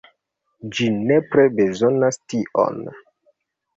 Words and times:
Ĝi 0.77 0.87
nepre 1.01 1.45
bezonas 1.59 2.19
tion. 2.33 2.81